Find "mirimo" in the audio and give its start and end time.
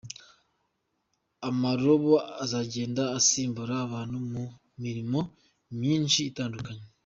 4.83-5.19